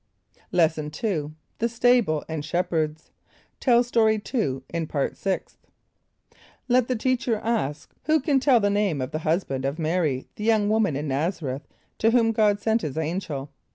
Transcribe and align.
= 0.31 0.51
Lesson 0.61 0.91
II. 1.03 1.33
The 1.59 1.69
Stable 1.69 2.25
and 2.27 2.43
Shepherds. 2.43 3.11
(Tell 3.59 3.83
Story 3.83 4.17
2 4.17 4.63
in 4.69 4.87
Part 4.87 5.15
Sixth.) 5.15 5.59
Let 6.67 6.87
the 6.87 6.95
teacher 6.95 7.35
ask, 7.43 7.93
"Who 8.05 8.19
can 8.19 8.39
tell 8.39 8.59
the 8.59 8.71
name 8.71 8.99
of 8.99 9.11
the 9.11 9.19
husband 9.19 9.63
of 9.63 9.79
M[=a]´r[)y], 9.79 10.25
the 10.37 10.43
young 10.43 10.69
woman 10.69 10.95
in 10.95 11.07
N[)a]z´a 11.09 11.43
r[)e]th 11.43 11.61
to 11.99 12.09
whom 12.09 12.31
God 12.31 12.59
sent 12.59 12.81
his 12.81 12.97
angel?" 12.97 13.51